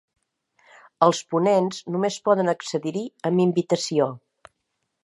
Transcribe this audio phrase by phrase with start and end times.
[1.07, 4.11] Els ponents només poden accedir-hi amb invitació.